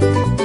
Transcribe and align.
Música 0.00 0.43